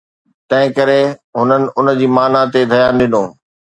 تنهن 0.49 0.69
ڪري 0.77 1.01
هنن 1.39 1.63
ان 1.77 1.87
جي 1.99 2.07
معنيٰ 2.17 2.43
تي 2.53 2.61
ڌيان 2.71 2.93
ڏنو 2.99 3.23